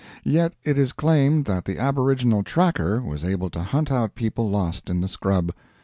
Yet 0.25 0.55
it 0.63 0.79
is 0.79 0.93
claimed 0.93 1.45
that 1.45 1.65
the 1.65 1.77
aboriginal 1.77 2.41
"tracker" 2.41 3.03
was 3.03 3.23
able 3.23 3.51
to 3.51 3.61
hunt 3.61 3.91
out 3.91 4.15
people 4.15 4.49
lost 4.49 4.89
in 4.89 4.99
the 4.99 5.07
scrub. 5.07 5.51